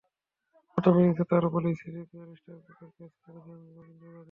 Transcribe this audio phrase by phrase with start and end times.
[0.71, 4.19] প্রথম ইনিংসে তাঁর বলেই স্লিপে অ্যালিস্টার কুকের ক্যাচ ছেড়েছেন রবীন্দ্র জাদেজা।